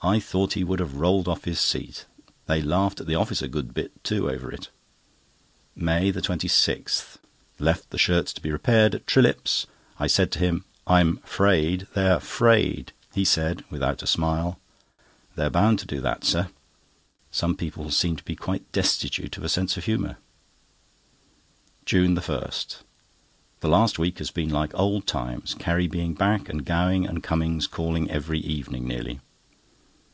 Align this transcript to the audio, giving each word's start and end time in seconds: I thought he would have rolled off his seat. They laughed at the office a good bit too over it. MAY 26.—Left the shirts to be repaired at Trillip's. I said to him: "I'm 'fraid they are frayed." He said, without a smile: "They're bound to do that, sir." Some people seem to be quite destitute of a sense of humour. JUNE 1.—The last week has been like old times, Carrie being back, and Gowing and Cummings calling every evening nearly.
I 0.00 0.20
thought 0.20 0.52
he 0.52 0.62
would 0.62 0.78
have 0.78 0.94
rolled 0.94 1.26
off 1.26 1.42
his 1.44 1.58
seat. 1.58 2.04
They 2.46 2.62
laughed 2.62 3.00
at 3.00 3.08
the 3.08 3.16
office 3.16 3.42
a 3.42 3.48
good 3.48 3.74
bit 3.74 3.92
too 4.04 4.30
over 4.30 4.48
it. 4.52 4.68
MAY 5.74 6.12
26.—Left 6.12 7.90
the 7.90 7.98
shirts 7.98 8.32
to 8.34 8.40
be 8.40 8.52
repaired 8.52 8.94
at 8.94 9.08
Trillip's. 9.08 9.66
I 9.98 10.06
said 10.06 10.30
to 10.32 10.38
him: 10.38 10.64
"I'm 10.86 11.16
'fraid 11.24 11.88
they 11.94 12.06
are 12.08 12.20
frayed." 12.20 12.92
He 13.12 13.24
said, 13.24 13.64
without 13.70 14.00
a 14.00 14.06
smile: 14.06 14.60
"They're 15.34 15.50
bound 15.50 15.80
to 15.80 15.86
do 15.86 16.00
that, 16.00 16.22
sir." 16.24 16.48
Some 17.32 17.56
people 17.56 17.90
seem 17.90 18.14
to 18.16 18.24
be 18.24 18.36
quite 18.36 18.70
destitute 18.70 19.36
of 19.36 19.42
a 19.42 19.48
sense 19.48 19.76
of 19.76 19.86
humour. 19.86 20.18
JUNE 21.86 22.14
1.—The 22.16 23.68
last 23.68 23.98
week 23.98 24.18
has 24.18 24.30
been 24.30 24.48
like 24.50 24.70
old 24.76 25.08
times, 25.08 25.54
Carrie 25.58 25.88
being 25.88 26.14
back, 26.14 26.48
and 26.48 26.64
Gowing 26.64 27.04
and 27.04 27.20
Cummings 27.20 27.66
calling 27.66 28.08
every 28.08 28.38
evening 28.38 28.86
nearly. 28.86 29.18